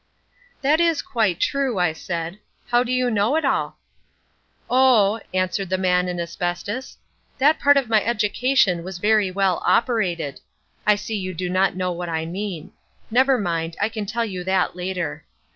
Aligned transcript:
"That 0.63 0.79
is 0.81 1.03
quite 1.03 1.39
true," 1.39 1.77
I 1.77 1.93
said. 1.93 2.39
"How 2.69 2.83
do 2.83 2.91
you 2.91 3.11
know 3.11 3.35
it 3.35 3.45
all?" 3.45 3.77
"Oh," 4.67 5.19
answered 5.31 5.69
the 5.69 5.77
Man 5.77 6.07
in 6.07 6.19
Asbestos, 6.19 6.97
"that 7.37 7.59
part 7.59 7.77
of 7.77 7.87
my 7.87 8.03
education 8.03 8.83
was 8.83 8.97
very 8.97 9.29
well 9.29 9.61
operated—I 9.63 10.95
see 10.95 11.13
you 11.17 11.35
do 11.35 11.51
not 11.51 11.75
know 11.75 11.91
what 11.91 12.09
I 12.09 12.25
mean. 12.25 12.71
Never 13.11 13.37
mind, 13.37 13.77
I 13.79 13.89
can 13.89 14.07
tell 14.07 14.25
you 14.25 14.43
that 14.43 14.75
later. 14.75 15.23